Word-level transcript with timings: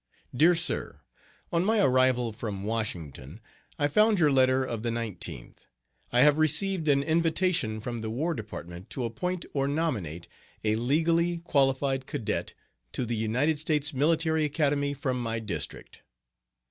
DEAR 0.35 0.55
SIR: 0.55 0.99
On 1.53 1.63
my 1.63 1.77
arrival 1.79 2.33
from 2.33 2.63
Washington 2.63 3.39
I 3.77 3.87
found 3.87 4.17
your 4.17 4.31
letter 4.31 4.63
of 4.63 4.81
the 4.81 4.89
19th. 4.89 5.67
I 6.11 6.21
have 6.21 6.39
received 6.39 6.87
an 6.87 7.03
invitation 7.03 7.79
from 7.79 8.01
the 8.01 8.09
War 8.09 8.33
Department 8.33 8.89
to 8.89 9.03
appoint, 9.05 9.45
or 9.53 9.67
nominate, 9.67 10.27
a 10.63 10.75
legally 10.75 11.37
qualified 11.37 12.07
cadet 12.07 12.55
to 12.93 13.05
the 13.05 13.15
United 13.15 13.59
States 13.59 13.93
Military 13.93 14.43
Academy 14.43 14.95
from 14.95 15.21
my 15.21 15.37
district. 15.37 16.01